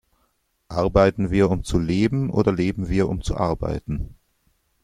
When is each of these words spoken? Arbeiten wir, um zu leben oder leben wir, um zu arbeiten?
Arbeiten 0.69 1.29
wir, 1.29 1.51
um 1.51 1.63
zu 1.63 1.77
leben 1.77 2.31
oder 2.31 2.51
leben 2.51 2.89
wir, 2.89 3.07
um 3.07 3.21
zu 3.21 3.37
arbeiten? 3.37 4.15